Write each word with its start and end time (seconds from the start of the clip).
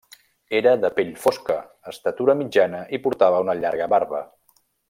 Era 0.59 0.71
de 0.85 0.89
pell 0.99 1.11
fosca, 1.25 1.59
estatura 1.93 2.37
mitjana 2.41 2.83
i 2.99 3.03
portava 3.07 3.47
una 3.47 3.59
llarga 3.63 3.93
barba. 3.97 4.27